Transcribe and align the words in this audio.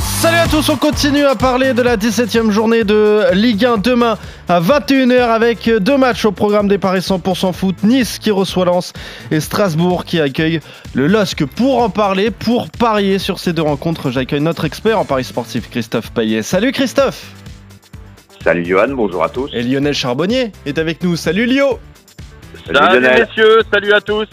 Salut 0.00 0.38
à 0.38 0.46
tous, 0.48 0.68
on 0.68 0.76
continue 0.76 1.24
à 1.24 1.34
parler 1.34 1.74
de 1.74 1.82
la 1.82 1.96
17e 1.96 2.50
journée 2.50 2.84
de 2.84 3.24
Ligue 3.34 3.64
1 3.64 3.78
demain 3.78 4.16
à 4.48 4.60
21h 4.60 5.28
avec 5.28 5.68
deux 5.68 5.96
matchs 5.98 6.24
au 6.24 6.32
programme 6.32 6.68
des 6.68 6.78
Paris 6.78 7.00
100% 7.00 7.52
foot. 7.52 7.76
Nice 7.82 8.18
qui 8.18 8.30
reçoit 8.30 8.64
Lens 8.64 8.92
et 9.30 9.40
Strasbourg 9.40 10.04
qui 10.04 10.20
accueille 10.20 10.60
le 10.94 11.06
LOSC. 11.08 11.44
Pour 11.44 11.82
en 11.82 11.90
parler, 11.90 12.30
pour 12.30 12.70
parier 12.70 13.18
sur 13.18 13.38
ces 13.38 13.52
deux 13.52 13.62
rencontres, 13.62 14.10
j'accueille 14.10 14.40
notre 14.40 14.64
expert 14.64 14.98
en 14.98 15.04
paris 15.04 15.24
sportif 15.24 15.68
Christophe 15.68 16.10
Payet. 16.12 16.42
Salut 16.42 16.72
Christophe 16.72 17.24
Salut 18.42 18.64
Johan, 18.64 18.88
bonjour 18.90 19.22
à 19.22 19.28
tous. 19.28 19.50
Et 19.52 19.62
Lionel 19.62 19.94
Charbonnier 19.94 20.52
est 20.66 20.78
avec 20.78 21.02
nous. 21.02 21.16
Salut 21.16 21.46
Lio 21.46 21.78
Salut, 22.66 22.78
Salut 22.78 23.00
Lionel. 23.00 23.26
messieurs, 23.28 23.60
salut 23.72 23.92
à 23.92 24.00
tous. 24.00 24.26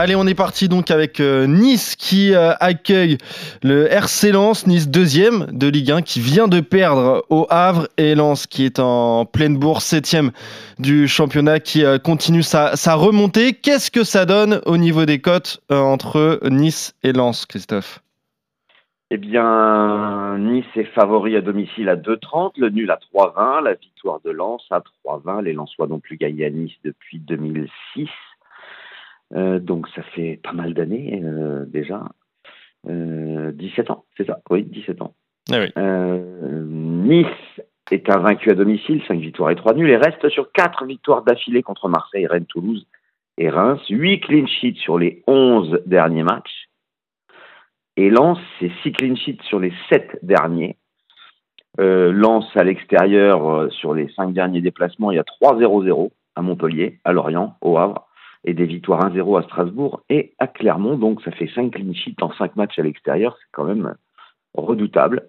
Allez, 0.00 0.14
on 0.14 0.28
est 0.28 0.36
parti 0.36 0.68
donc 0.68 0.92
avec 0.92 1.18
euh, 1.18 1.48
Nice 1.48 1.96
qui 1.96 2.32
euh, 2.32 2.52
accueille 2.60 3.18
le 3.64 3.92
RC 3.92 4.30
Lens, 4.30 4.64
Nice 4.68 4.88
deuxième 4.88 5.46
de 5.50 5.66
Ligue 5.66 5.90
1 5.90 6.02
qui 6.02 6.20
vient 6.20 6.46
de 6.46 6.60
perdre 6.60 7.26
au 7.30 7.48
Havre 7.50 7.88
et 7.96 8.14
Lens 8.14 8.46
qui 8.46 8.64
est 8.64 8.78
en 8.78 9.24
pleine 9.24 9.58
bourse 9.58 9.84
septième 9.84 10.30
du 10.78 11.08
championnat 11.08 11.58
qui 11.58 11.84
euh, 11.84 11.98
continue 11.98 12.44
sa, 12.44 12.70
remontée. 12.94 13.54
Qu'est-ce 13.54 13.90
que 13.90 14.04
ça 14.04 14.24
donne 14.24 14.60
au 14.66 14.76
niveau 14.76 15.04
des 15.04 15.18
cotes 15.18 15.60
entre 15.68 16.38
Nice 16.48 16.94
et 17.02 17.12
Lens, 17.12 17.44
Christophe? 17.44 17.98
Eh 19.10 19.16
bien, 19.16 20.38
Nice 20.38 20.64
est 20.76 20.94
favori 20.94 21.34
à 21.34 21.40
domicile 21.40 21.88
à 21.88 21.96
2,30, 21.96 22.52
le 22.56 22.70
nul 22.70 22.92
à 22.92 23.00
3,20, 23.12 23.64
la 23.64 23.74
victoire 23.74 24.20
de 24.24 24.30
Lens 24.30 24.62
à 24.70 24.80
3,20. 25.04 25.42
Les 25.42 25.54
Lensois 25.54 25.88
n'ont 25.88 25.98
plus 25.98 26.18
gagné 26.18 26.44
à 26.44 26.50
Nice 26.50 26.76
depuis 26.84 27.18
2006. 27.18 28.08
Euh, 29.34 29.58
donc 29.58 29.88
ça 29.94 30.02
fait 30.02 30.40
pas 30.42 30.52
mal 30.52 30.74
d'années 30.74 31.20
euh, 31.22 31.64
déjà. 31.66 32.04
Euh, 32.88 33.52
17 33.52 33.90
ans, 33.90 34.04
c'est 34.16 34.26
ça 34.26 34.40
Oui, 34.50 34.64
17 34.64 35.02
ans. 35.02 35.14
Ah 35.50 35.60
oui. 35.60 35.72
Euh, 35.76 36.64
nice 36.64 37.26
est 37.90 38.08
invaincu 38.10 38.50
à 38.50 38.54
domicile, 38.54 39.02
5 39.06 39.18
victoires 39.18 39.50
et 39.50 39.56
3 39.56 39.74
nuls, 39.74 39.90
et 39.90 39.96
reste 39.96 40.28
sur 40.28 40.52
4 40.52 40.84
victoires 40.84 41.22
d'affilée 41.22 41.62
contre 41.62 41.88
Marseille, 41.88 42.26
Rennes, 42.26 42.46
Toulouse 42.46 42.86
et 43.38 43.48
Reims. 43.48 43.80
8 43.88 44.20
clean 44.20 44.46
sheets 44.46 44.78
sur 44.78 44.98
les 44.98 45.22
11 45.26 45.80
derniers 45.86 46.22
matchs. 46.22 46.68
Et 47.96 48.10
Lens, 48.10 48.38
c'est 48.60 48.70
6 48.82 48.92
clean 48.92 49.16
sheets 49.16 49.42
sur 49.44 49.58
les 49.58 49.72
7 49.90 50.18
derniers. 50.22 50.76
Euh, 51.80 52.12
Lens 52.12 52.44
à 52.56 52.64
l'extérieur, 52.64 53.48
euh, 53.48 53.70
sur 53.70 53.94
les 53.94 54.08
5 54.14 54.32
derniers 54.32 54.60
déplacements, 54.60 55.10
il 55.10 55.16
y 55.16 55.20
a 55.20 55.24
3-0-0 55.24 56.10
à 56.34 56.42
Montpellier, 56.42 57.00
à 57.04 57.12
Lorient, 57.12 57.56
au 57.60 57.78
Havre, 57.78 58.07
et 58.44 58.54
des 58.54 58.66
victoires 58.66 59.10
1-0 59.10 59.38
à 59.38 59.42
Strasbourg 59.42 60.02
et 60.08 60.34
à 60.38 60.46
Clermont. 60.46 60.96
Donc 60.96 61.22
ça 61.22 61.30
fait 61.32 61.50
5 61.54 61.72
clean 61.72 61.92
sheets 61.92 62.22
en 62.22 62.32
5 62.32 62.56
matchs 62.56 62.78
à 62.78 62.82
l'extérieur, 62.82 63.36
c'est 63.38 63.48
quand 63.52 63.64
même 63.64 63.94
redoutable. 64.54 65.28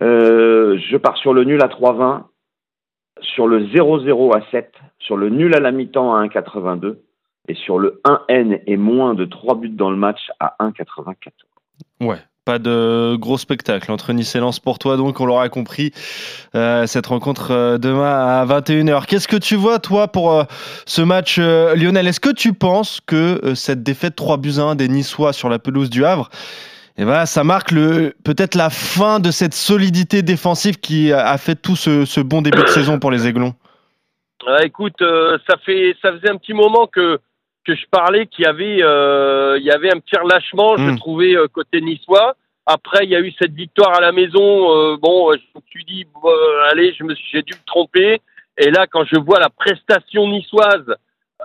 Euh, 0.00 0.78
je 0.78 0.96
pars 0.96 1.16
sur 1.16 1.32
le 1.32 1.44
nul 1.44 1.62
à 1.62 1.68
3-20, 1.68 2.24
sur 3.20 3.48
le 3.48 3.64
0-0 3.66 4.36
à 4.36 4.42
7, 4.50 4.72
sur 4.98 5.16
le 5.16 5.28
nul 5.28 5.54
à 5.54 5.60
la 5.60 5.72
mi-temps 5.72 6.14
à 6.14 6.24
1,82 6.26 6.98
et 7.48 7.54
sur 7.54 7.78
le 7.78 8.00
1N 8.04 8.62
et 8.66 8.76
moins 8.76 9.14
de 9.14 9.24
3 9.24 9.56
buts 9.56 9.68
dans 9.70 9.90
le 9.90 9.96
match 9.96 10.20
à 10.38 10.54
1,94. 10.60 11.14
Ouais. 12.00 12.18
Pas 12.48 12.58
de 12.58 13.14
gros 13.16 13.36
spectacle 13.36 13.92
entre 13.92 14.14
Nice 14.14 14.34
et 14.34 14.38
Lens 14.38 14.58
pour 14.58 14.78
toi, 14.78 14.96
donc 14.96 15.20
on 15.20 15.26
l'aura 15.26 15.50
compris. 15.50 15.92
euh, 16.54 16.86
cette 16.86 17.08
rencontre 17.08 17.50
euh, 17.50 17.76
demain 17.76 18.40
à 18.40 18.46
21h. 18.46 19.04
Qu'est-ce 19.04 19.28
que 19.28 19.36
tu 19.36 19.54
vois, 19.54 19.78
toi, 19.78 20.08
pour 20.08 20.32
euh, 20.32 20.44
ce 20.86 21.02
match, 21.02 21.38
Lionel? 21.38 22.06
Est-ce 22.06 22.20
que 22.20 22.32
tu 22.32 22.54
penses 22.54 23.02
que 23.04 23.52
cette 23.54 23.82
défaite 23.82 24.16
3 24.16 24.38
buts 24.38 24.54
à 24.56 24.62
1 24.62 24.76
des 24.76 24.88
Niçois 24.88 25.34
sur 25.34 25.50
la 25.50 25.58
pelouse 25.58 25.90
du 25.90 26.06
Havre, 26.06 26.30
eh 26.96 27.04
ben, 27.04 27.26
ça 27.26 27.44
marque 27.44 27.74
peut-être 27.74 28.54
la 28.54 28.70
fin 28.70 29.20
de 29.20 29.30
cette 29.30 29.52
solidité 29.52 30.22
défensive 30.22 30.80
qui 30.80 31.12
a 31.12 31.36
fait 31.36 31.54
tout 31.54 31.76
ce, 31.76 32.06
ce 32.06 32.22
bon 32.22 32.40
début 32.40 32.62
de 32.62 32.68
saison 32.68 32.98
pour 32.98 33.10
les 33.10 33.26
Aiglons? 33.26 33.52
Ah, 34.46 34.64
écoute, 34.64 34.96
ça 35.46 35.58
fait, 35.66 35.94
ça 36.00 36.12
faisait 36.12 36.30
un 36.30 36.38
petit 36.38 36.54
moment 36.54 36.86
que 36.86 37.20
que 37.64 37.74
je 37.74 37.84
parlais 37.90 38.26
qu'il 38.26 38.44
y 38.44 38.48
avait, 38.48 38.78
euh, 38.82 39.56
il 39.58 39.64
y 39.64 39.70
avait 39.70 39.92
un 39.94 39.98
petit 40.00 40.16
relâchement, 40.16 40.76
je 40.76 40.90
Mm. 40.92 40.98
trouvais 40.98 41.34
euh, 41.36 41.48
côté 41.48 41.80
niçois. 41.80 42.34
Après, 42.66 43.04
il 43.04 43.10
y 43.10 43.16
a 43.16 43.20
eu 43.20 43.32
cette 43.40 43.52
victoire 43.52 43.94
à 43.96 44.00
la 44.00 44.12
maison. 44.12 44.70
euh, 44.74 44.96
bon, 45.00 45.32
je 45.32 45.38
me 45.54 45.60
suis 45.70 45.84
dit, 45.84 46.06
bon, 46.14 46.30
allez, 46.70 46.92
je 46.98 47.04
me 47.04 47.14
suis, 47.14 47.26
j'ai 47.32 47.42
dû 47.42 47.54
me 47.54 47.64
tromper. 47.66 48.20
Et 48.58 48.70
là, 48.70 48.86
quand 48.86 49.04
je 49.04 49.18
vois 49.18 49.38
la 49.38 49.48
prestation 49.50 50.26
niçoise 50.28 50.94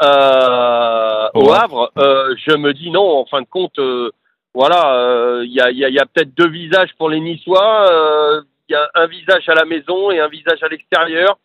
euh, 0.01 1.29
au. 1.34 1.51
Havre, 1.51 1.91
euh, 1.97 2.35
je 2.45 2.56
me 2.56 2.74
dis 2.74 2.90
non. 2.91 3.19
En 3.19 3.25
fin 3.25 3.41
de 3.41 3.47
compte, 3.47 3.78
euh, 3.80 4.12
voilà, 4.53 4.95
euh, 4.95 5.41
il 5.45 5.51
y 5.53 5.62
a, 5.62 5.72
il 5.72 5.78
y 5.78 5.85
a, 5.85 5.90
y 5.90 6.00
a 6.00 6.06
peut-être 6.06 6.34
deux 6.35 6.50
visages 6.50 6.94
pour 6.97 7.09
les 7.09 7.19
Niçois. 7.19 7.88
euh, 7.91 8.41
Il 8.69 8.74
y 8.74 8.75
a 8.75 8.90
un 8.95 9.07
visage 9.07 9.47
à 9.50 9.53
la 9.56 9.66
maison 9.66 10.12
et 10.12 10.19
un 10.19 10.28
visage 10.28 10.62
à 10.63 10.68
l'extérieur, 10.68 11.38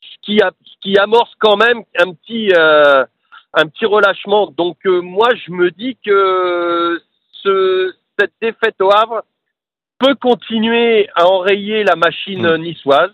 ce 0.00 0.16
qui, 0.22 0.40
a, 0.40 0.50
ce 0.64 0.74
qui 0.80 0.96
amorce 0.98 1.32
quand 1.38 1.56
même 1.56 1.82
un 1.98 2.12
petit, 2.12 2.52
euh, 2.56 3.04
un 3.54 3.66
petit 3.66 3.86
relâchement. 3.86 4.46
Donc 4.56 4.78
euh, 4.86 5.00
moi, 5.00 5.28
je 5.34 5.50
me 5.52 5.70
dis 5.70 5.96
que 6.04 7.00
ce, 7.42 7.92
cette 8.18 8.32
défaite 8.40 8.76
au 8.80 8.90
Havre 8.90 9.22
peut 9.98 10.14
continuer 10.14 11.08
à 11.14 11.26
enrayer 11.26 11.84
la 11.84 11.96
machine 11.96 12.46
Mm. 12.56 12.62
niçoise. 12.62 13.12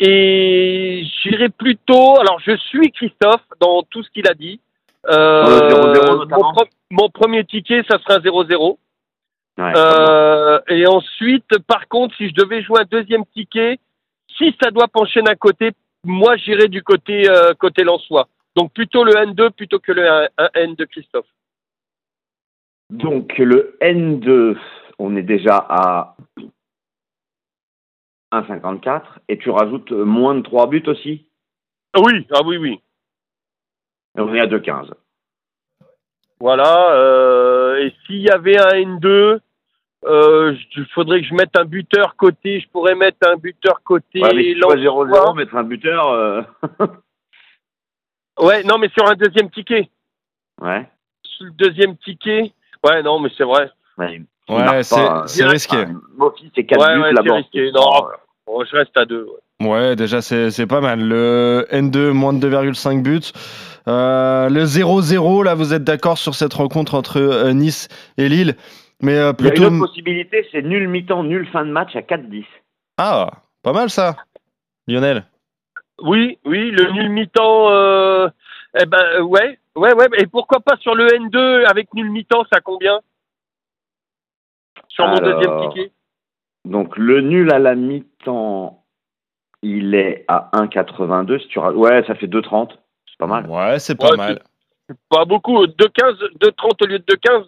Et 0.00 1.04
j'irai 1.22 1.48
plutôt. 1.48 2.20
Alors, 2.20 2.38
je 2.40 2.56
suis 2.56 2.90
Christophe 2.92 3.42
dans 3.60 3.82
tout 3.82 4.02
ce 4.04 4.10
qu'il 4.10 4.28
a 4.28 4.34
dit. 4.34 4.60
Euh, 5.08 5.68
Sur 5.70 5.86
le 5.86 5.92
0-0 5.94 6.06
mon, 6.10 6.16
notamment 6.18 6.52
pre- 6.52 6.68
mon 6.90 7.08
premier 7.08 7.44
ticket, 7.44 7.82
ça 7.88 7.98
sera 7.98 8.14
un 8.14 8.20
0-0. 8.20 8.78
Ouais, 9.58 9.72
Euh, 9.76 10.60
et 10.68 10.86
ensuite, 10.86 11.58
par 11.66 11.88
contre, 11.88 12.14
si 12.16 12.28
je 12.28 12.34
devais 12.34 12.62
jouer 12.62 12.80
un 12.80 12.84
deuxième 12.88 13.24
ticket, 13.26 13.78
si 14.36 14.54
ça 14.62 14.70
doit 14.70 14.86
pencher 14.86 15.20
d'un 15.22 15.34
côté, 15.34 15.72
moi 16.04 16.36
j'irai 16.36 16.68
du 16.68 16.82
côté 16.84 17.28
euh, 17.28 17.54
côté 17.54 17.82
Lensois. 17.82 18.28
Donc 18.58 18.72
plutôt 18.72 19.04
le 19.04 19.12
N2 19.12 19.50
plutôt 19.50 19.78
que 19.78 19.92
le 19.92 20.04
1 20.36 20.48
N 20.54 20.74
de 20.74 20.84
Christophe. 20.84 21.28
Donc 22.90 23.38
le 23.38 23.78
N2, 23.80 24.58
on 24.98 25.14
est 25.14 25.22
déjà 25.22 25.64
à 25.68 26.16
1,54 28.32 29.02
et 29.28 29.38
tu 29.38 29.50
rajoutes 29.50 29.92
moins 29.92 30.34
de 30.34 30.40
3 30.40 30.66
buts 30.66 30.82
aussi? 30.88 31.28
Ah 31.92 32.00
oui, 32.04 32.26
ah 32.32 32.40
oui, 32.44 32.56
oui. 32.56 32.80
et 34.16 34.20
on 34.20 34.34
est 34.34 34.40
à 34.40 34.48
2,15. 34.48 34.90
Voilà. 36.40 36.94
euh, 36.94 37.76
et 37.76 37.94
s'il 38.06 38.22
y 38.22 38.30
avait 38.30 38.58
un 38.58 38.70
N2, 38.70 39.38
euh, 40.04 40.56
il 40.76 40.86
faudrait 40.86 41.20
que 41.20 41.28
je 41.28 41.34
mette 41.34 41.56
un 41.56 41.64
buteur 41.64 42.16
côté. 42.16 42.58
Je 42.58 42.68
pourrais 42.70 42.96
mettre 42.96 43.28
un 43.28 43.36
buteur 43.36 43.84
côté. 43.84 44.20
Ouais, 44.20 44.34
mais 44.34 44.42
si 44.42 44.54
tu 44.54 44.60
vois 44.62 44.74
Lensois. 44.74 45.32
0-0, 45.32 45.36
mettre 45.36 45.54
un 45.54 45.62
buteur, 45.62 46.08
euh, 46.08 46.42
Ouais, 48.40 48.62
non, 48.64 48.78
mais 48.78 48.88
sur 48.90 49.06
un 49.08 49.14
deuxième 49.14 49.50
ticket. 49.50 49.88
ouais. 50.62 50.86
Sur 51.22 51.46
le 51.46 51.52
deuxième 51.52 51.96
ticket. 51.98 52.52
Ouais, 52.84 53.02
non, 53.02 53.18
mais 53.20 53.30
c'est 53.36 53.44
vrai. 53.44 53.70
Ouais, 53.96 54.22
Ouais, 54.48 54.82
c'est 54.82 54.98
euh, 54.98 55.48
risqué. 55.48 55.76
enfin, 55.76 56.00
Mofi, 56.16 56.50
c'est 56.54 56.64
4 56.64 56.80
Ouais, 56.80 56.94
buts 56.94 57.00
ouais, 57.02 57.12
là-bas. 57.12 57.24
c'est 57.28 57.36
risqué. 57.60 57.72
Non, 57.72 57.90
Bon, 58.46 58.64
je 58.64 58.76
reste 58.76 58.96
à 58.96 59.04
deux. 59.04 59.24
ouais. 59.60 59.68
Ouais, 59.68 59.96
déjà, 59.96 60.22
c'est 60.22 60.50
c'est 60.50 60.66
pas 60.66 60.80
mal. 60.80 61.00
Le 61.00 61.66
N2, 61.70 62.10
moins 62.12 62.32
de 62.32 62.38
2,5 62.48 63.02
buts. 63.02 63.20
Euh, 63.88 64.48
le 64.48 64.64
0-0, 64.64 65.42
là, 65.44 65.54
vous 65.54 65.74
êtes 65.74 65.84
d'accord 65.84 66.16
sur 66.18 66.34
cette 66.34 66.54
rencontre 66.54 66.94
entre 66.94 67.18
euh, 67.20 67.52
Nice 67.52 67.88
et 68.16 68.28
Lille. 68.28 68.54
Mais 69.02 69.16
euh, 69.18 69.32
Il 69.38 69.44
y 69.44 69.48
a 69.48 69.50
plutôt. 69.52 69.68
une 69.68 69.74
autre 69.82 69.86
possibilité, 69.88 70.46
c'est 70.52 70.62
nul 70.62 70.88
mi-temps, 70.88 71.24
nul 71.24 71.46
fin 71.52 71.64
de 71.64 71.70
match 71.70 71.94
à 71.96 72.00
4-10. 72.00 72.44
Ah, 72.98 73.30
pas 73.62 73.72
mal 73.72 73.90
ça, 73.90 74.16
Lionel. 74.86 75.24
Oui, 76.00 76.38
oui, 76.44 76.70
le 76.70 76.90
nul 76.92 77.08
mi-temps. 77.10 77.70
Euh, 77.70 78.28
eh 78.80 78.86
ben, 78.86 78.98
euh, 79.16 79.22
ouais, 79.22 79.58
ouais, 79.76 79.92
ouais. 79.94 80.06
Et 80.18 80.26
pourquoi 80.26 80.60
pas 80.60 80.76
sur 80.76 80.94
le 80.94 81.06
N2 81.08 81.64
avec 81.66 81.92
nul 81.94 82.10
mi-temps, 82.10 82.44
ça 82.52 82.60
combien 82.60 83.00
Sur 84.88 85.06
mon 85.06 85.16
Alors, 85.16 85.38
deuxième 85.40 85.70
ticket? 85.70 85.92
Donc 86.64 86.96
le 86.96 87.20
nul 87.20 87.52
à 87.52 87.58
la 87.58 87.74
mi-temps, 87.74 88.84
il 89.62 89.94
est 89.94 90.24
à 90.28 90.50
1,82. 90.52 91.40
Si 91.40 91.48
tu 91.48 91.58
Ouais, 91.58 92.04
ça 92.06 92.14
fait 92.14 92.26
2,30. 92.26 92.70
C'est 93.06 93.18
pas 93.18 93.26
mal. 93.26 93.46
Ouais, 93.46 93.78
c'est 93.78 93.96
pas 93.96 94.10
Ouais, 94.10 94.16
mal. 94.16 94.42
Pas 95.10 95.24
beaucoup. 95.24 95.66
2,15, 95.66 96.38
2,30 96.40 96.84
au 96.84 96.86
lieu 96.86 96.98
de 96.98 97.04
2,15. 97.04 97.46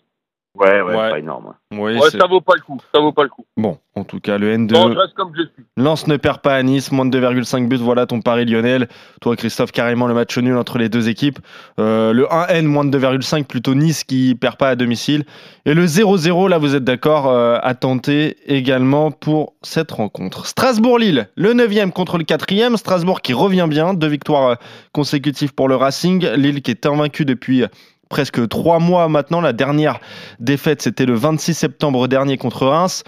Ouais, 0.60 0.82
ouais, 0.82 0.94
Ouais. 0.94 1.10
pas 1.10 1.18
énorme. 1.18 1.54
ouais. 1.72 1.98
Ça 2.10 2.26
vaut 2.26 2.42
pas 2.42 2.52
le 2.54 2.60
coup. 2.60 2.78
Ça 2.94 3.00
vaut 3.00 3.12
pas 3.12 3.22
le 3.22 3.30
coup. 3.30 3.46
Bon, 3.56 3.78
en 3.94 4.04
tout 4.04 4.20
cas, 4.20 4.36
le 4.36 4.54
N2. 4.54 4.72
Bon, 4.74 4.92
je 4.92 4.98
reste 4.98 5.14
comme 5.14 5.32
je 5.34 5.42
suis. 5.42 5.64
Lens 5.78 6.06
ne 6.06 6.18
perd 6.18 6.42
pas 6.42 6.54
à 6.54 6.62
Nice, 6.62 6.92
moins 6.92 7.06
de 7.06 7.18
2,5 7.18 7.66
buts, 7.66 7.76
voilà 7.76 8.04
ton 8.04 8.20
pari 8.20 8.44
Lionel. 8.44 8.86
Toi 9.22 9.36
Christophe, 9.36 9.72
carrément 9.72 10.06
le 10.06 10.12
match 10.12 10.36
nul 10.36 10.56
entre 10.58 10.76
les 10.76 10.90
deux 10.90 11.08
équipes. 11.08 11.38
Euh, 11.78 12.12
le 12.12 12.26
1N, 12.26 12.66
moins 12.66 12.84
de 12.84 12.90
2,5, 12.98 13.44
plutôt 13.44 13.74
Nice 13.74 14.04
qui 14.04 14.34
perd 14.34 14.56
pas 14.56 14.68
à 14.68 14.76
domicile. 14.76 15.24
Et 15.64 15.72
le 15.72 15.86
0-0, 15.86 16.48
là 16.50 16.58
vous 16.58 16.74
êtes 16.74 16.84
d'accord, 16.84 17.28
euh, 17.28 17.56
à 17.62 17.74
tenter 17.74 18.36
également 18.46 19.10
pour 19.10 19.54
cette 19.62 19.90
rencontre. 19.92 20.44
Strasbourg-Lille, 20.46 21.28
le 21.36 21.54
9e 21.54 21.90
contre 21.92 22.18
le 22.18 22.24
4e. 22.24 22.76
Strasbourg 22.76 23.22
qui 23.22 23.32
revient 23.32 23.66
bien, 23.68 23.94
deux 23.94 24.08
victoires 24.08 24.46
euh, 24.48 24.54
consécutives 24.92 25.54
pour 25.54 25.68
le 25.68 25.76
Racing. 25.76 26.26
Lille 26.34 26.60
qui 26.60 26.70
est 26.70 26.84
invaincu 26.84 27.24
depuis... 27.24 27.64
Presque 28.10 28.48
trois 28.48 28.80
mois 28.80 29.08
maintenant. 29.08 29.40
La 29.40 29.52
dernière 29.52 30.00
défaite, 30.40 30.82
c'était 30.82 31.06
le 31.06 31.14
26 31.14 31.54
septembre 31.54 32.08
dernier 32.08 32.36
contre 32.36 32.66
Reims. 32.66 33.04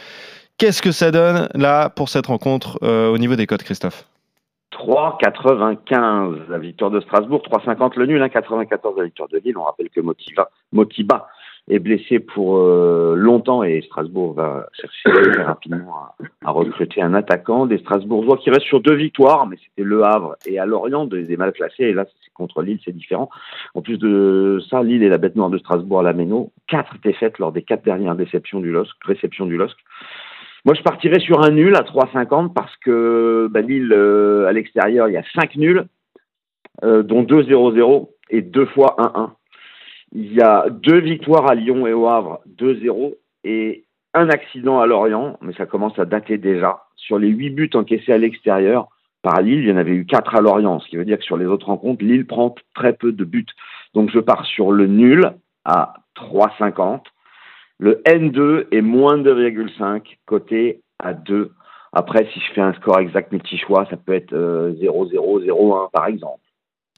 Qu'est-ce 0.58 0.80
que 0.80 0.92
ça 0.92 1.10
donne 1.10 1.48
là 1.54 1.90
pour 1.90 2.08
cette 2.08 2.26
rencontre 2.26 2.78
euh, 2.82 3.12
au 3.12 3.18
niveau 3.18 3.34
des 3.34 3.46
codes, 3.46 3.64
Christophe? 3.64 4.06
3,95 4.72 6.48
la 6.48 6.58
victoire 6.58 6.90
de 6.90 7.00
Strasbourg, 7.00 7.42
3,50 7.42 7.98
le 7.98 8.06
nul, 8.06 8.22
1,94 8.22 8.96
la 8.96 9.04
victoire 9.04 9.28
de 9.28 9.38
Lille. 9.38 9.58
On 9.58 9.64
rappelle 9.64 9.90
que 9.90 10.00
Motiba 10.00 11.28
est 11.68 11.78
blessé 11.78 12.18
pour 12.18 12.56
euh, 12.56 13.14
longtemps 13.16 13.62
et 13.62 13.82
Strasbourg 13.82 14.34
va 14.34 14.66
chercher 14.72 15.30
très 15.32 15.42
rapidement 15.42 16.08
à, 16.44 16.50
recruter 16.50 17.00
un 17.00 17.14
attaquant. 17.14 17.66
Des 17.66 17.78
Strasbourgeois 17.78 18.36
qui 18.38 18.50
restent 18.50 18.66
sur 18.66 18.80
deux 18.80 18.94
victoires, 18.94 19.46
mais 19.46 19.56
c'était 19.64 19.86
Le 19.86 20.02
Havre 20.02 20.36
et 20.46 20.58
à 20.58 20.66
Lorient, 20.66 21.06
des, 21.06 21.22
des 21.22 21.36
mal 21.36 21.52
classés. 21.52 21.84
Et 21.84 21.92
là, 21.92 22.04
c'est 22.06 22.32
contre 22.34 22.62
Lille, 22.62 22.80
c'est 22.84 22.94
différent. 22.94 23.30
En 23.74 23.82
plus 23.82 23.98
de 23.98 24.60
ça, 24.68 24.82
Lille 24.82 25.02
est 25.02 25.08
la 25.08 25.18
bête 25.18 25.36
noire 25.36 25.50
de 25.50 25.58
Strasbourg 25.58 26.00
à 26.00 26.02
la 26.02 26.12
Méno. 26.12 26.50
Quatre 26.66 26.96
défaites 27.02 27.38
lors 27.38 27.52
des 27.52 27.62
quatre 27.62 27.84
dernières 27.84 28.16
déceptions 28.16 28.60
du 28.60 28.72
LOSC, 28.72 28.92
réceptions 29.04 29.46
du 29.46 29.56
LOSC. 29.56 29.76
Moi, 30.64 30.74
je 30.74 30.82
partirais 30.82 31.18
sur 31.18 31.42
un 31.42 31.50
nul 31.50 31.74
à 31.74 31.82
3,50 31.82 32.52
parce 32.52 32.74
que 32.76 33.48
bah, 33.50 33.60
Lille, 33.60 33.92
euh, 33.92 34.46
à 34.46 34.52
l'extérieur, 34.52 35.08
il 35.08 35.14
y 35.14 35.16
a 35.16 35.24
5 35.34 35.56
nuls, 35.56 35.86
euh, 36.84 37.02
dont 37.02 37.22
2 37.22 37.44
0-0 37.44 38.10
et 38.30 38.42
deux 38.42 38.66
fois 38.66 38.94
1-1. 38.98 39.30
Il 40.14 40.34
y 40.34 40.42
a 40.42 40.68
deux 40.68 41.00
victoires 41.00 41.50
à 41.50 41.54
Lyon 41.54 41.86
et 41.86 41.94
au 41.94 42.06
Havre, 42.06 42.40
2-0, 42.58 43.14
et 43.44 43.84
un 44.14 44.28
accident 44.28 44.78
à 44.80 44.86
Lorient, 44.86 45.38
mais 45.40 45.54
ça 45.54 45.64
commence 45.64 45.98
à 45.98 46.04
dater 46.04 46.36
déjà. 46.36 46.82
Sur 46.96 47.18
les 47.18 47.28
8 47.28 47.50
buts 47.50 47.70
encaissés 47.74 48.12
à 48.12 48.18
l'extérieur 48.18 48.88
par 49.22 49.40
Lille, 49.40 49.60
il 49.60 49.68
y 49.68 49.72
en 49.72 49.78
avait 49.78 49.94
eu 49.94 50.04
4 50.04 50.34
à 50.34 50.40
Lorient, 50.42 50.80
ce 50.80 50.88
qui 50.88 50.96
veut 50.96 51.06
dire 51.06 51.18
que 51.18 51.24
sur 51.24 51.38
les 51.38 51.46
autres 51.46 51.66
rencontres, 51.66 52.04
Lille 52.04 52.26
prend 52.26 52.54
très 52.74 52.92
peu 52.92 53.12
de 53.12 53.24
buts. 53.24 53.46
Donc 53.94 54.10
je 54.10 54.18
pars 54.18 54.44
sur 54.44 54.70
le 54.70 54.86
nul 54.86 55.32
à 55.64 55.94
3,50. 56.16 57.00
Le 57.78 58.02
N2 58.06 58.66
est 58.70 58.82
moins 58.82 59.16
de 59.16 59.32
2,5, 59.32 60.02
côté 60.26 60.82
à 60.98 61.14
2. 61.14 61.52
Après, 61.94 62.28
si 62.32 62.40
je 62.40 62.52
fais 62.52 62.60
un 62.60 62.74
score 62.74 62.98
exact 62.98 63.32
multi-choix, 63.32 63.86
ça 63.88 63.96
peut 63.96 64.12
être 64.12 64.34
euh, 64.34 64.72
0-0, 64.74 65.46
0-1 65.46 65.90
par 65.90 66.06
exemple. 66.06 66.41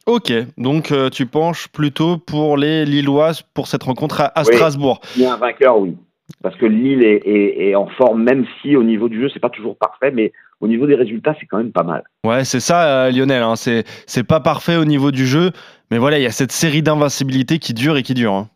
Ok, 0.06 0.32
donc 0.58 0.92
euh, 0.92 1.08
tu 1.08 1.24
penches 1.26 1.68
plutôt 1.68 2.18
pour 2.18 2.56
les 2.58 2.84
Lillois 2.84 3.32
pour 3.54 3.66
cette 3.68 3.84
rencontre 3.84 4.20
à, 4.20 4.26
à 4.26 4.42
Oui. 4.44 4.54
Strasbourg. 4.54 5.00
Il 5.16 5.22
y 5.22 5.26
a 5.26 5.32
un 5.34 5.38
vainqueur, 5.38 5.78
oui. 5.78 5.96
Parce 6.42 6.56
que 6.56 6.66
Lille 6.66 7.02
est, 7.04 7.22
est- 7.26 7.68
est 7.70 7.74
en 7.74 7.86
forme, 7.86 8.22
même 8.22 8.44
si 8.60 8.76
au 8.76 8.82
niveau 8.82 9.08
du 9.08 9.20
jeu, 9.20 9.28
c'est 9.32 9.40
pas 9.40 9.50
toujours 9.50 9.76
parfait, 9.76 10.10
mais 10.10 10.32
au 10.60 10.66
niveau 10.68 10.86
des 10.86 10.94
résultats, 10.94 11.34
c'est 11.40 11.46
quand 11.46 11.58
même 11.58 11.72
pas 11.72 11.82
mal. 11.82 12.02
Ouais, 12.24 12.44
c'est 12.44 12.60
ça, 12.60 13.06
euh, 13.06 13.10
Lionel. 13.10 13.42
hein, 13.42 13.56
c'est 13.56 13.84
c'est 14.06 14.24
pas 14.24 14.40
parfait 14.40 14.76
au 14.76 14.84
niveau 14.84 15.10
du 15.10 15.26
jeu, 15.26 15.50
mais 15.90 15.98
voilà, 15.98 16.18
il 16.18 16.22
y 16.22 16.26
a 16.26 16.30
cette 16.30 16.52
série 16.52 16.82
d'invincibilité 16.82 17.58
qui 17.58 17.72
dure 17.74 17.96
et 17.96 18.02
qui 18.02 18.14
dure. 18.14 18.32
hein. 18.34 18.48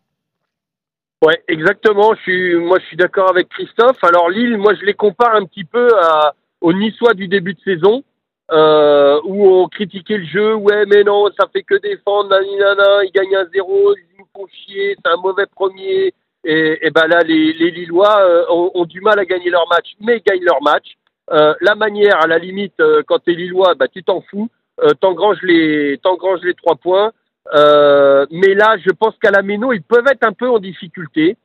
Ouais, 1.25 1.41
exactement. 1.47 2.13
Je 2.15 2.21
suis, 2.21 2.55
moi, 2.55 2.77
je 2.79 2.85
suis 2.85 2.97
d'accord 2.97 3.29
avec 3.29 3.49
Christophe. 3.49 4.01
Alors 4.03 4.29
Lille, 4.29 4.57
moi, 4.57 4.73
je 4.79 4.85
les 4.85 4.93
compare 4.93 5.35
un 5.35 5.45
petit 5.45 5.65
peu 5.65 5.89
à, 5.99 6.33
aux 6.61 6.73
Niçois 6.73 7.13
du 7.13 7.27
début 7.27 7.53
de 7.55 7.59
saison, 7.63 8.03
euh, 8.51 9.19
où 9.25 9.47
on 9.47 9.67
critiquait 9.67 10.17
le 10.17 10.25
jeu. 10.25 10.53
Ouais, 10.55 10.85
mais 10.85 11.03
non, 11.03 11.27
ça 11.39 11.47
fait 11.51 11.63
que 11.63 11.75
défendre. 11.75 12.29
Nani, 12.29 12.55
nana, 12.57 13.03
ils 13.03 13.11
gagnent 13.11 13.35
un 13.35 13.47
zéro, 13.53 13.93
ils 13.95 14.17
nous 14.19 14.25
font 14.35 14.47
chier. 14.47 14.95
C'est 14.97 15.11
un 15.11 15.17
mauvais 15.17 15.45
premier. 15.45 16.13
Et, 16.45 16.87
et 16.87 16.89
ben 16.91 17.07
là, 17.07 17.19
les, 17.21 17.53
les 17.53 17.71
Lillois 17.71 18.19
euh, 18.21 18.45
ont, 18.49 18.71
ont 18.73 18.85
du 18.85 19.01
mal 19.01 19.19
à 19.19 19.25
gagner 19.25 19.49
leur 19.49 19.67
match, 19.69 19.89
mais 19.99 20.21
gagnent 20.25 20.43
leur 20.45 20.61
match. 20.61 20.95
Euh, 21.31 21.53
la 21.61 21.75
manière, 21.75 22.21
à 22.23 22.27
la 22.27 22.39
limite, 22.39 22.79
euh, 22.79 23.03
quand 23.05 23.19
t'es 23.19 23.33
Lillois, 23.33 23.75
bah 23.75 23.87
tu 23.87 24.03
t'en 24.03 24.21
fous. 24.21 24.49
Euh, 24.81 24.93
t'engranges 24.99 25.41
les, 25.43 25.99
t'engranges 26.01 26.41
les 26.43 26.53
trois 26.53 26.75
points. 26.75 27.11
Euh, 27.53 28.25
mais 28.31 28.53
là, 28.53 28.77
je 28.77 28.91
pense 28.91 29.15
qu'à 29.21 29.31
la 29.31 29.41
Méno, 29.41 29.73
ils 29.73 29.81
peuvent 29.81 30.07
être 30.09 30.23
un 30.23 30.33
peu 30.33 30.49
en 30.49 30.59
difficulté. 30.59 31.35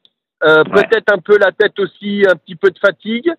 Euh, 0.45 0.63
Ouais. 0.65 0.85
Peut-être 0.85 1.13
un 1.13 1.19
peu 1.19 1.39
la 1.39 1.53
tête 1.53 1.79
aussi, 1.79 2.23
un 2.29 2.37
petit 2.37 2.55
peu 2.55 2.71
de 2.71 2.79
fatigue. 2.79 3.33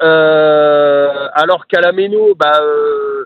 Euh, 0.00 1.28
alors 1.34 1.66
qu'à 1.66 1.80
la 1.80 1.92
Méno, 1.92 2.34
bah, 2.34 2.52
euh, 2.60 3.24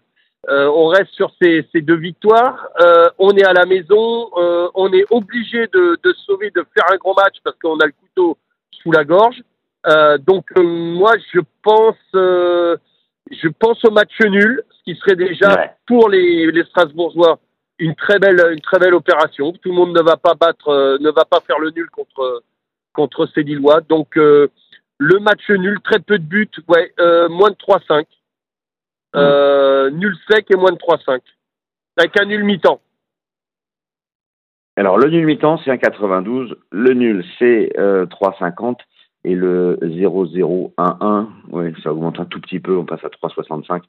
euh, 0.49 0.67
on 0.75 0.87
reste 0.89 1.11
sur 1.13 1.31
ces, 1.41 1.67
ces 1.73 1.81
deux 1.81 1.97
victoires. 1.97 2.69
Euh, 2.81 3.09
on 3.19 3.31
est 3.31 3.45
à 3.47 3.53
la 3.53 3.67
maison. 3.67 4.31
euh, 4.37 4.69
on 4.75 4.93
est 4.93 5.05
obligé 5.11 5.67
de, 5.69 5.99
de 6.03 6.13
sauver, 6.27 6.51
de 6.51 6.65
faire 6.75 6.87
un 6.93 6.97
grand 6.97 7.15
match 7.15 7.37
parce 7.45 7.57
qu'on 7.63 7.79
a 7.79 7.87
le 7.87 7.93
couteau 7.93 8.37
sous 8.83 8.93
la 8.93 9.05
gorge. 9.05 9.43
Euh, 9.87 10.19
donc 10.19 10.47
euh, 10.59 10.63
moi, 10.63 11.13
je 11.33 11.41
pense, 11.63 11.97
euh, 12.15 12.77
je 13.31 13.49
pense 13.49 13.85
au 13.85 13.91
match 13.91 14.19
nul, 14.21 14.63
ce 14.71 14.83
qui 14.85 14.99
serait 14.99 15.17
déjà 15.17 15.55
Ouais. 15.57 15.71
pour 15.87 16.09
les, 16.09 16.51
les 16.51 16.65
Strasbourgeois 16.65 17.39
une 17.79 17.95
très 17.95 18.19
belle, 18.19 18.41
une 18.53 18.61
très 18.63 18.79
belle 18.79 18.95
opération. 18.95 19.53
Tout 19.53 19.69
le 19.69 19.75
monde 19.75 19.95
ne 19.97 20.03
va 20.03 20.17
pas 20.17 20.35
battre, 20.35 20.69
euh, 20.69 20.97
ne 20.99 21.11
va 21.11 21.25
pas 21.27 21.41
faire 21.47 21.59
le 21.59 21.71
nul 21.71 21.89
contre 21.91 22.43
contre 22.95 23.29
ces 23.35 23.43
Lillois. 23.43 23.83
Donc 23.89 24.17
euh, 24.17 24.49
le 24.99 25.19
match 25.19 25.49
nul, 25.51 25.81
très 25.83 26.01
peu 26.01 26.19
de 26.19 26.25
buts, 26.25 26.51
ouais, 26.69 26.93
euh, 27.01 27.29
moins 27.29 27.51
de 27.51 27.57
3-5. 27.57 28.05
Euh, 29.15 29.91
nul 29.91 30.15
sec 30.31 30.47
et 30.51 30.57
moins 30.57 30.73
de 30.73 30.77
3-5. 30.79 31.21
Avec 31.97 32.19
un 32.21 32.27
nul 32.27 32.45
mi-temps. 32.45 32.81
Alors, 34.77 34.99
le 34.99 35.09
nul 35.09 35.25
mi-temps, 35.25 35.59
c'est 35.65 35.71
1,92. 35.71 36.55
Le 36.71 36.93
nul, 36.93 37.25
c'est 37.39 37.73
euh, 37.79 38.05
3,50. 38.07 38.77
Et 39.25 39.35
le 39.35 39.79
0-0-1-1, 39.83 41.27
oui, 41.51 41.75
ça 41.83 41.93
augmente 41.93 42.21
un 42.21 42.27
tout 42.27 42.41
petit 42.41 42.61
peu, 42.61 42.77
on 42.77 42.85
passe 42.85 43.03
à 43.05 43.09
3,65. 43.09 43.83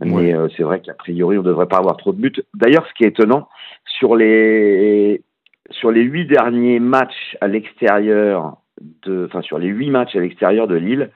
Mais 0.00 0.10
Ouais. 0.12 0.34
euh, 0.34 0.48
c'est 0.56 0.64
vrai 0.64 0.80
qu'a 0.82 0.92
priori, 0.92 1.38
on 1.38 1.42
ne 1.42 1.46
devrait 1.46 1.68
pas 1.68 1.78
avoir 1.78 1.96
trop 1.96 2.12
de 2.12 2.20
buts. 2.20 2.42
D'ailleurs, 2.52 2.86
ce 2.86 2.92
qui 2.92 3.04
est 3.04 3.08
étonnant, 3.08 3.48
sur 3.86 4.14
les 4.16 5.22
sur 5.70 5.90
les 5.90 6.02
huit 6.02 6.26
derniers 6.26 6.78
matchs 6.78 7.36
à 7.40 7.48
l'extérieur 7.48 8.58
de, 8.80 9.26
enfin 9.26 9.42
sur 9.42 9.58
les 9.58 9.68
huit 9.68 9.90
matchs 9.90 10.14
à 10.16 10.20
l'extérieur 10.20 10.66
de 10.66 10.74
Lille, 10.74 11.10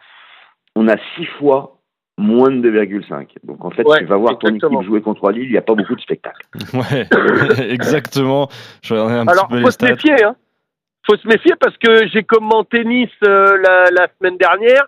on 0.76 0.88
a 0.88 0.96
six 1.16 1.26
fois 1.38 1.76
moins 2.18 2.50
de 2.50 2.70
2,5. 2.70 3.28
Donc 3.44 3.64
en 3.64 3.70
fait, 3.70 3.86
Ouais, 3.86 3.98
tu 3.98 4.04
vas 4.04 4.16
voir 4.16 4.38
ton 4.38 4.48
exactement. 4.48 4.80
équipe 4.80 4.90
jouer 4.90 5.00
contre 5.02 5.30
Lille, 5.30 5.44
il 5.44 5.52
n'y 5.52 5.56
a 5.58 5.62
pas 5.62 5.74
beaucoup 5.74 5.94
de 5.94 6.00
spectacles. 6.00 6.46
Ouais, 6.74 7.06
exactement. 7.70 8.48
Je 8.82 8.94
regardais 8.94 9.14
un 9.14 9.26
Alors, 9.28 9.48
petit 9.48 9.54
peu 9.54 9.60
faut 9.60 9.66
les 9.66 9.70
se 9.70 9.70
stats. 9.72 9.88
méfier, 9.90 10.24
hein. 10.24 10.36
Faut 11.06 11.16
se 11.16 11.26
méfier 11.26 11.54
parce 11.58 11.76
que 11.78 12.06
j'ai 12.08 12.22
commenté 12.24 12.84
Nice 12.84 13.08
euh, 13.26 13.56
la, 13.62 13.90
la 13.90 14.08
semaine 14.18 14.36
dernière. 14.36 14.84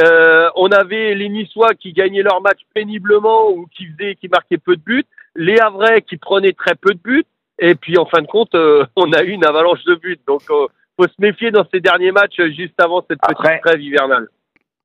Euh, 0.00 0.48
on 0.56 0.68
avait 0.68 1.14
les 1.14 1.28
Niçois 1.28 1.74
qui 1.74 1.92
gagnaient 1.92 2.22
leur 2.22 2.40
match 2.40 2.60
péniblement 2.74 3.50
ou 3.50 3.66
qui 3.66 3.86
faisaient, 3.86 4.14
qui 4.14 4.28
marquaient 4.28 4.58
peu 4.58 4.76
de 4.76 4.82
buts. 4.82 5.04
Les 5.34 5.58
Havrais 5.58 6.02
qui 6.02 6.16
prenaient 6.16 6.52
très 6.52 6.74
peu 6.76 6.94
de 6.94 7.00
buts. 7.02 7.24
Et 7.58 7.74
puis, 7.74 7.98
en 7.98 8.06
fin 8.06 8.22
de 8.22 8.26
compte, 8.26 8.54
euh, 8.54 8.84
on 8.96 9.12
a 9.12 9.22
eu 9.22 9.30
une 9.30 9.44
avalanche 9.44 9.82
de 9.84 9.96
buts. 9.96 10.18
Donc, 10.26 10.42
euh, 10.50 10.66
faut 10.98 11.06
se 11.08 11.14
méfier 11.20 11.50
dans 11.50 11.64
ces 11.72 11.80
derniers 11.80 12.12
matchs 12.12 12.38
euh, 12.40 12.50
juste 12.50 12.80
avant 12.80 13.00
cette 13.08 13.20
petite 13.20 13.36
Après- 13.38 13.60
trêve 13.60 13.80
hivernale. 13.82 14.28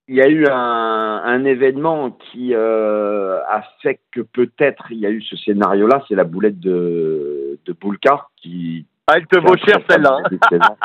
il 0.07 0.15
y 0.15 0.21
a 0.21 0.27
eu 0.27 0.45
un, 0.47 1.21
un 1.23 1.45
événement 1.45 2.11
qui 2.11 2.53
euh, 2.53 3.39
a 3.47 3.63
fait 3.81 3.99
que 4.11 4.21
peut-être 4.21 4.85
il 4.91 4.97
y 4.99 5.05
a 5.05 5.09
eu 5.09 5.21
ce 5.21 5.35
scénario-là, 5.37 6.03
c'est 6.07 6.15
la 6.15 6.23
boulette 6.25 6.59
de, 6.59 7.57
de 7.65 7.73
Boulka 7.73 8.27
qui. 8.37 8.85
Ah, 9.07 9.13
elle 9.17 9.27
te 9.27 9.39
vaut 9.39 9.55
cher 9.57 9.77
celle-là. 9.89 10.17
hein. 10.51 10.59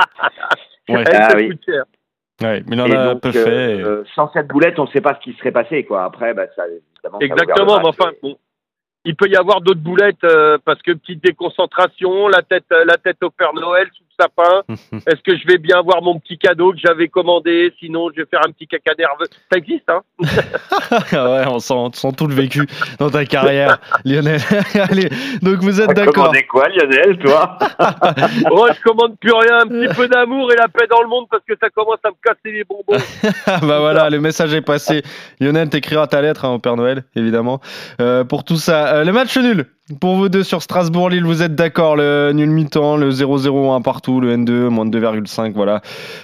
Ouais. 0.88 1.02
Elle 1.08 1.16
Ah 1.20 1.32
te 1.32 1.36
oui. 1.36 1.48
coûte 1.50 1.64
cher. 1.64 1.84
Ouais, 2.42 2.62
mais 2.68 2.76
Et 2.76 2.94
a 2.94 3.12
donc, 3.14 3.22
peu 3.22 3.32
fait. 3.32 3.82
euh, 3.82 4.04
sans 4.14 4.30
cette 4.32 4.46
boulette, 4.46 4.78
on 4.78 4.84
ne 4.84 4.90
sait 4.90 5.00
pas 5.00 5.14
ce 5.16 5.20
qui 5.20 5.32
serait 5.38 5.50
passé. 5.50 5.84
Quoi. 5.84 6.04
Après, 6.04 6.32
bah, 6.34 6.44
ça, 6.54 6.62
évidemment, 6.68 7.18
Exactement, 7.18 7.80
mais 7.80 7.88
enfin, 7.88 8.10
bon, 8.22 8.36
il 9.06 9.14
peut 9.14 9.28
y 9.28 9.36
avoir 9.36 9.60
d'autres 9.60 9.80
boulettes 9.80 10.24
euh, 10.24 10.58
parce 10.64 10.82
que 10.82 10.92
petite 10.92 11.22
déconcentration, 11.22 12.28
la 12.28 12.42
tête, 12.42 12.64
euh, 12.72 12.84
la 12.84 12.96
tête 12.96 13.18
au 13.22 13.30
Père 13.30 13.54
Noël 13.54 13.86
sous 13.96 14.02
le 14.02 14.24
sapin. 14.24 14.62
Est-ce 15.06 15.22
que 15.22 15.36
je 15.38 15.46
vais 15.46 15.58
bien 15.58 15.78
avoir 15.78 16.02
mon 16.02 16.18
petit 16.18 16.36
cadeau 16.36 16.72
que 16.72 16.78
j'avais 16.84 17.06
commandé? 17.06 17.72
Sinon, 17.78 18.10
je 18.10 18.22
vais 18.22 18.26
faire 18.28 18.40
un 18.44 18.50
petit 18.50 18.66
caca 18.66 18.92
nerveux. 18.98 19.26
Ça 19.50 19.58
existe, 19.58 19.88
hein? 19.88 20.02
Ouais, 21.12 21.44
on 21.46 21.58
sent, 21.60 21.74
on 21.74 21.92
sent 21.92 22.12
tout 22.16 22.26
le 22.26 22.34
vécu 22.34 22.66
dans 22.98 23.10
ta 23.10 23.24
carrière, 23.24 23.78
Lionel. 24.04 24.40
Allez, 24.90 25.08
donc 25.40 25.58
vous 25.58 25.80
êtes 25.80 25.90
d'accord. 25.90 26.14
commandé 26.14 26.44
quoi, 26.46 26.68
Lionel, 26.68 27.18
toi? 27.18 27.58
Oh, 28.50 28.66
je 28.74 28.82
commande 28.82 29.16
plus 29.18 29.32
rien, 29.32 29.60
un 29.60 29.68
petit 29.68 29.94
peu 29.94 30.08
d'amour 30.08 30.52
et 30.52 30.56
la 30.56 30.68
paix 30.68 30.86
dans 30.90 31.02
le 31.02 31.08
monde 31.08 31.26
parce 31.30 31.42
que 31.44 31.54
ça 31.60 31.70
commence 31.70 31.98
à 32.04 32.08
me 32.08 32.16
casser 32.22 32.52
les 32.52 32.64
bonbons. 32.64 33.02
Ah 33.46 33.60
bah 33.62 33.78
voilà, 33.78 34.10
le 34.10 34.20
message 34.20 34.54
est 34.54 34.62
passé. 34.62 35.02
Lionel, 35.40 35.68
t'écriras 35.68 36.08
ta 36.08 36.20
lettre 36.20 36.44
hein, 36.44 36.54
au 36.54 36.58
Père 36.58 36.76
Noël, 36.76 37.04
évidemment. 37.14 37.60
Euh, 38.00 38.24
pour 38.24 38.44
tout 38.44 38.56
ça, 38.56 38.95
Euh, 38.96 39.04
le 39.04 39.12
match 39.12 39.36
nul 39.36 39.66
Pour 40.00 40.16
vous 40.16 40.28
deux 40.28 40.42
sur 40.42 40.62
Strasbourg-Lille, 40.62 41.24
vous 41.24 41.42
êtes 41.42 41.54
d'accord 41.54 41.96
Le 41.96 42.32
nul 42.32 42.48
mi-temps, 42.48 42.96
le 42.96 43.10
0-0 43.10 43.74
1 43.76 43.82
partout, 43.82 44.20
le 44.20 44.34
N2, 44.34 44.68
moins 44.68 44.86
de 44.86 44.98
2,5, 44.98 45.52
voilà. 45.52 45.82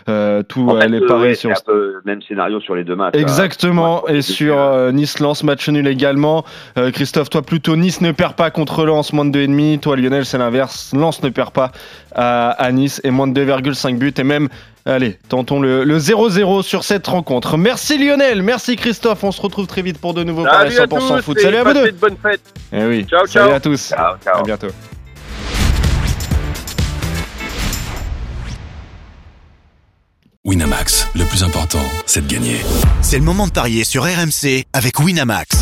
Euh, 0.08 0.42
tout 0.42 0.68
En 0.68 0.80
fait, 0.80 0.88
les 0.88 1.00
euh, 1.00 1.06
paris 1.06 1.22
ouais, 1.22 1.34
sur. 1.34 1.50
c'est 1.54 1.62
un 1.62 1.72
peu 1.72 1.92
le 1.94 2.02
même 2.06 2.22
scénario 2.22 2.60
sur 2.60 2.74
les 2.74 2.84
deux 2.84 2.96
matchs. 2.96 3.14
Exactement, 3.14 4.04
hein. 4.08 4.14
et 4.14 4.22
sur 4.22 4.58
euh, 4.58 4.90
Nice-Lens, 4.90 5.44
match 5.44 5.68
nul 5.68 5.86
également. 5.86 6.44
Christophe, 6.92 7.28
toi 7.28 7.42
plutôt, 7.42 7.76
Nice 7.76 8.00
ne 8.00 8.12
perd 8.12 8.34
pas 8.34 8.50
contre 8.50 8.84
Lens, 8.86 9.12
moins 9.12 9.26
de 9.26 9.38
2,5. 9.38 9.80
Toi 9.80 9.96
Lionel, 9.96 10.24
c'est 10.24 10.38
l'inverse. 10.38 10.92
Lens 10.94 11.22
ne 11.22 11.28
perd 11.28 11.50
pas 11.52 11.72
à, 12.14 12.50
à 12.50 12.72
Nice 12.72 13.00
et 13.04 13.10
moins 13.10 13.28
de 13.28 13.38
2,5 13.38 13.98
buts. 13.98 14.14
Et 14.16 14.24
même, 14.24 14.48
allez, 14.86 15.18
tentons 15.28 15.60
le 15.60 15.84
le 15.84 15.98
0-0 15.98 16.62
sur 16.62 16.84
cette 16.84 17.06
rencontre. 17.06 17.56
Merci 17.56 17.98
Lionel, 17.98 18.42
merci 18.42 18.76
Christophe. 18.76 19.22
On 19.24 19.32
se 19.32 19.40
retrouve 19.40 19.66
très 19.66 19.82
vite 19.82 19.98
pour 19.98 20.14
de 20.14 20.24
nouveaux 20.24 20.44
paris 20.44 20.72
Salut 20.72 20.92
à 20.92 20.96
100% 20.98 21.16
tous 21.16 21.22
foot. 21.22 21.38
et 21.38 21.42
Salut 21.42 21.56
à 21.58 21.64
vous 21.64 21.72
deux. 21.72 21.92
de 21.92 21.96
bonnes 21.96 22.16
fêtes. 22.22 22.40
Eh 22.72 22.84
oui, 22.84 23.06
Ciao, 23.08 23.26
salut 23.26 23.46
ciao. 23.48 23.54
à 23.56 23.60
tous. 23.60 23.88
Ciao, 23.88 24.16
ciao. 24.24 24.40
À 24.40 24.42
bientôt. 24.42 24.68
Winamax, 30.44 31.06
le 31.14 31.24
plus 31.24 31.44
important, 31.44 31.82
c'est 32.04 32.26
de 32.26 32.32
gagner. 32.32 32.56
C'est 33.00 33.18
le 33.18 33.24
moment 33.24 33.46
de 33.46 33.52
parier 33.52 33.84
sur 33.84 34.02
RMC 34.02 34.64
avec 34.72 34.98
Winamax. 34.98 35.61